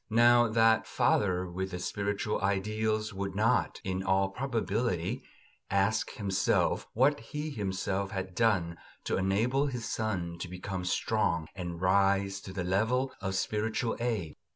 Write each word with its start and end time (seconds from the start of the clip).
Now 0.09 0.47
that 0.47 0.87
father 0.87 1.47
with 1.47 1.69
the 1.69 1.77
spiritual 1.77 2.41
ideals 2.41 3.13
would 3.13 3.35
not, 3.35 3.79
in 3.83 4.01
all 4.01 4.29
probability, 4.29 5.21
ask 5.69 6.13
himself 6.13 6.87
what 6.93 7.19
he 7.19 7.51
himself 7.51 8.09
had 8.09 8.33
done 8.33 8.79
to 9.03 9.17
enable 9.17 9.67
his 9.67 9.85
son 9.85 10.39
to 10.39 10.47
become 10.47 10.85
strong 10.85 11.47
and 11.53 11.79
rise 11.79 12.41
to 12.41 12.51
the 12.51 12.63
level 12.63 13.13
of 13.21 13.35
spiritual 13.35 13.95
aid. 13.99 14.33